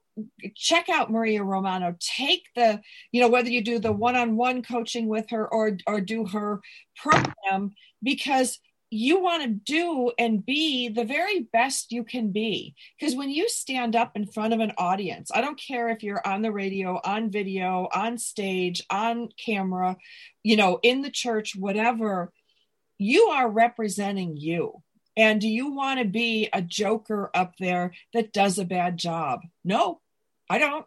[0.55, 2.79] check out maria romano take the
[3.11, 6.61] you know whether you do the one-on-one coaching with her or or do her
[6.95, 7.71] program
[8.03, 8.59] because
[8.93, 12.75] you want to do and be the very best you can be.
[12.99, 16.25] Because when you stand up in front of an audience, I don't care if you're
[16.25, 19.97] on the radio, on video, on stage, on camera,
[20.43, 22.31] you know, in the church, whatever,
[22.99, 24.83] you are representing you.
[25.17, 29.41] And do you want to be a joker up there that does a bad job?
[29.63, 30.01] No,
[30.49, 30.85] I don't.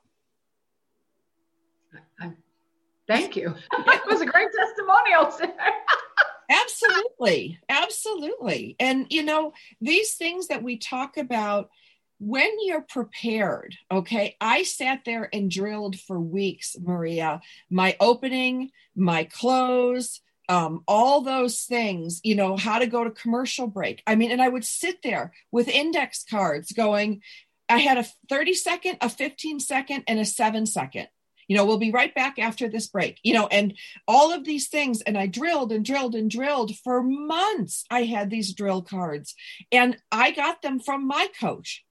[3.09, 3.55] Thank you.
[3.73, 5.55] It was a great testimonial.
[6.49, 7.59] absolutely.
[7.69, 8.77] Absolutely.
[8.79, 11.71] And you know these things that we talk about
[12.19, 14.37] when you're prepared okay?
[14.41, 17.41] I sat there and drilled for weeks maria.
[17.71, 23.66] My opening my close um, all those things, you know, how to go to commercial
[23.66, 24.03] break.
[24.07, 27.23] I mean, and I would sit there with index cards going,
[27.68, 31.09] I had a 30 second, a 15 second, and a seven second
[31.49, 33.18] You know, we'll be right back after this break.
[33.22, 33.74] You know, and
[34.07, 35.01] all of these things.
[35.03, 37.84] And I drilled and drilled and drilled for months.
[37.90, 39.34] I had these drill cards
[39.72, 41.84] and I got them from my coach.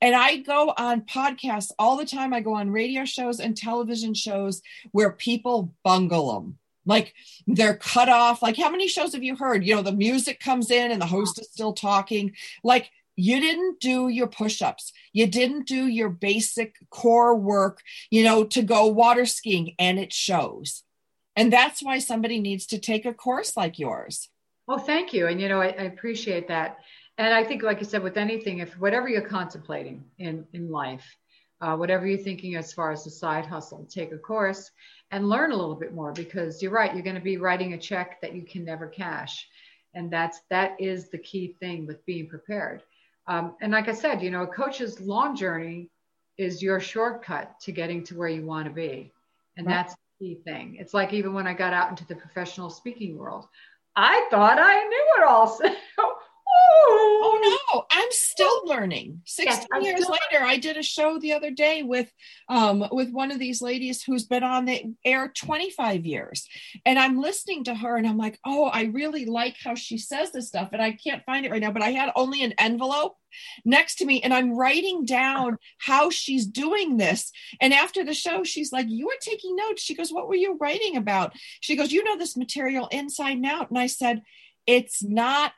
[0.00, 2.32] And I go on podcasts all the time.
[2.32, 6.58] I go on radio shows and television shows where people bungle them.
[6.84, 7.14] Like
[7.46, 8.42] they're cut off.
[8.42, 9.64] Like, how many shows have you heard?
[9.64, 12.32] You know, the music comes in and the host is still talking.
[12.64, 14.92] Like, you didn't do your push-ups.
[15.12, 20.12] You didn't do your basic core work you know to go water skiing and it
[20.12, 20.82] shows.
[21.34, 24.28] And that's why somebody needs to take a course like yours.
[24.66, 25.26] Well thank you.
[25.26, 26.78] And you know I, I appreciate that.
[27.18, 31.04] And i think like i said with anything if whatever you're contemplating in in life
[31.62, 34.70] uh, whatever you're thinking as far as the side hustle take a course
[35.12, 37.78] and learn a little bit more because you're right you're going to be writing a
[37.78, 39.46] check that you can never cash.
[39.94, 42.82] And that's that is the key thing with being prepared
[43.26, 45.90] um, and like I said, you know, a coach's long journey
[46.38, 49.12] is your shortcut to getting to where you want to be.
[49.56, 49.74] And right.
[49.74, 50.76] that's the key thing.
[50.78, 53.46] It's like even when I got out into the professional speaking world,
[53.94, 55.58] I thought I knew it all.
[57.24, 59.22] oh no, I'm still learning.
[59.24, 62.10] 16 yes, years later, I did a show the other day with
[62.48, 66.48] um, with one of these ladies who's been on the air 25 years.
[66.84, 70.32] And I'm listening to her and I'm like, oh, I really like how she says
[70.32, 70.70] this stuff.
[70.72, 73.16] And I can't find it right now, but I had only an envelope
[73.64, 77.30] next to me and I'm writing down how she's doing this.
[77.60, 79.82] And after the show, she's like, You were taking notes.
[79.82, 81.32] She goes, What were you writing about?
[81.60, 83.70] She goes, You know this material inside and out.
[83.70, 84.22] And I said,
[84.66, 85.52] It's not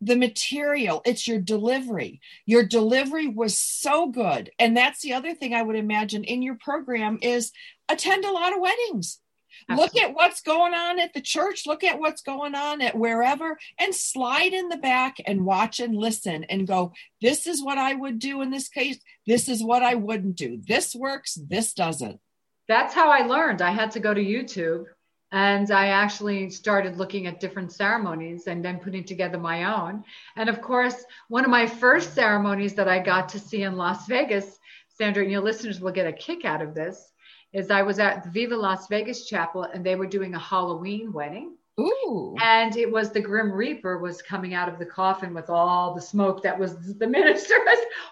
[0.00, 2.20] the material, it's your delivery.
[2.46, 4.50] Your delivery was so good.
[4.58, 7.52] And that's the other thing I would imagine in your program is
[7.88, 9.20] attend a lot of weddings.
[9.68, 10.00] Absolutely.
[10.00, 13.58] Look at what's going on at the church, look at what's going on at wherever,
[13.78, 17.94] and slide in the back and watch and listen and go, This is what I
[17.94, 18.98] would do in this case.
[19.26, 20.60] This is what I wouldn't do.
[20.66, 22.20] This works, this doesn't.
[22.68, 23.60] That's how I learned.
[23.60, 24.84] I had to go to YouTube
[25.32, 30.02] and I actually started looking at different ceremonies and then putting together my own.
[30.36, 34.06] And of course, one of my first ceremonies that I got to see in Las
[34.06, 34.58] Vegas,
[34.88, 37.12] Sandra, and your listeners will get a kick out of this,
[37.52, 41.12] is I was at the Viva Las Vegas Chapel and they were doing a Halloween
[41.12, 41.56] wedding.
[41.78, 42.34] Ooh.
[42.42, 46.00] And it was the Grim Reaper was coming out of the coffin with all the
[46.00, 47.54] smoke that was the minister.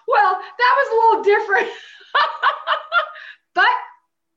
[0.06, 1.68] well, that was a little different.
[3.54, 3.66] but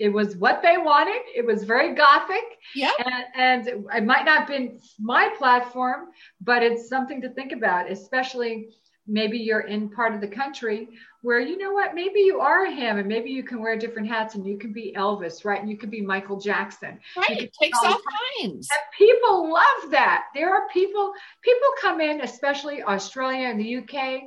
[0.02, 1.22] it was what they wanted.
[1.36, 2.44] It was very gothic.
[2.74, 2.90] Yeah.
[3.36, 6.08] And, and it might not have been my platform,
[6.42, 8.70] but it's something to think about, especially
[9.08, 10.88] maybe you're in part of the country
[11.22, 14.08] where you know what maybe you are a ham and maybe you can wear different
[14.08, 17.52] hats and you can be elvis right and you can be michael jackson right it
[17.60, 18.00] takes all
[18.40, 23.78] kinds and people love that there are people people come in especially australia and the
[23.78, 24.22] uk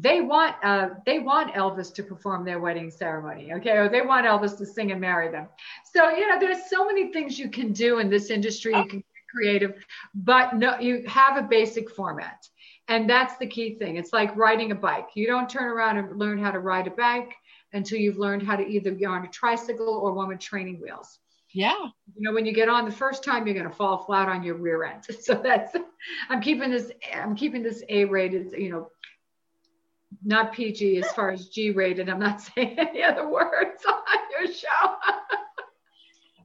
[0.00, 4.26] they want uh, they want Elvis to perform their wedding ceremony, okay, or they want
[4.26, 5.48] Elvis to sing and marry them.
[5.92, 8.76] So you know, there's so many things you can do in this industry.
[8.76, 9.74] You can get creative,
[10.14, 12.46] but no, you have a basic format,
[12.86, 13.96] and that's the key thing.
[13.96, 15.08] It's like riding a bike.
[15.14, 17.34] You don't turn around and learn how to ride a bike
[17.72, 21.18] until you've learned how to either be on a tricycle or one with training wheels.
[21.52, 21.74] Yeah.
[22.14, 24.42] You know, when you get on the first time, you're going to fall flat on
[24.42, 25.04] your rear end.
[25.20, 25.74] So that's,
[26.28, 28.90] I'm keeping this, I'm keeping this A rated, you know,
[30.24, 32.08] not PG as far as G rated.
[32.08, 34.02] I'm not saying any other words on
[34.38, 34.68] your show.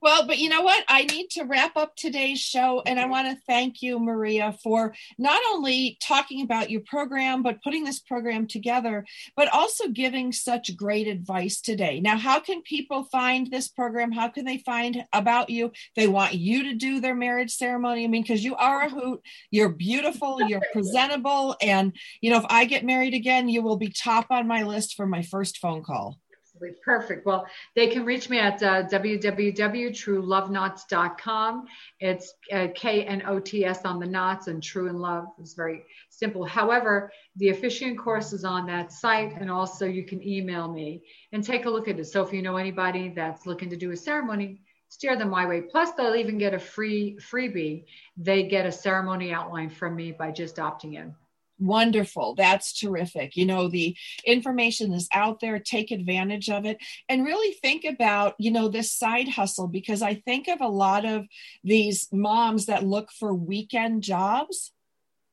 [0.03, 0.83] Well, but you know what?
[0.89, 2.83] I need to wrap up today's show.
[2.85, 7.63] And I want to thank you, Maria, for not only talking about your program, but
[7.63, 9.05] putting this program together,
[9.37, 12.01] but also giving such great advice today.
[12.01, 14.11] Now, how can people find this program?
[14.11, 15.71] How can they find about you?
[15.95, 18.03] They want you to do their marriage ceremony.
[18.03, 21.55] I mean, because you are a hoot, you're beautiful, you're presentable.
[21.61, 24.95] And, you know, if I get married again, you will be top on my list
[24.95, 26.19] for my first phone call.
[26.63, 26.81] Absolutely.
[26.83, 27.25] Perfect.
[27.25, 31.65] Well, they can reach me at uh, www.trueloveknots.com.
[31.99, 35.53] It's uh, K N O T S on the knots, and True in Love is
[35.53, 36.45] very simple.
[36.45, 41.43] However, the officiant course is on that site, and also you can email me and
[41.43, 42.05] take a look at it.
[42.05, 45.61] So if you know anybody that's looking to do a ceremony, steer them my way.
[45.61, 47.85] Plus, they'll even get a free freebie.
[48.17, 51.15] They get a ceremony outline from me by just opting in
[51.63, 52.35] wonderful.
[52.35, 53.35] That's terrific.
[53.35, 53.95] You know the
[54.25, 55.59] information is out there.
[55.59, 56.77] Take advantage of it.
[57.09, 61.05] And really think about you know this side hustle because i think of a lot
[61.05, 61.25] of
[61.63, 64.71] these moms that look for weekend jobs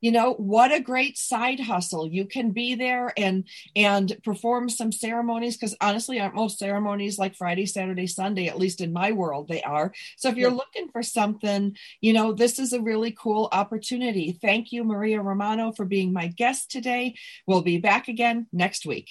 [0.01, 2.07] you know what a great side hustle.
[2.07, 3.45] You can be there and
[3.77, 8.81] and perform some ceremonies because honestly aren't most ceremonies like friday saturday sunday at least
[8.81, 9.93] in my world they are.
[10.17, 10.57] So if you're yeah.
[10.57, 14.33] looking for something you know this is a really cool opportunity.
[14.41, 17.15] Thank you maria romano for being my guest today.
[17.47, 19.11] We'll be back again next week